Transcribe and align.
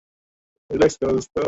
কমার্শিয়ালে 0.69 0.97
করে 1.01 1.15
যাচ্ছি! 1.15 1.39